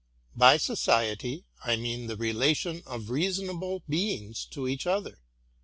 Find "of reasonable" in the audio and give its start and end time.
2.87-3.83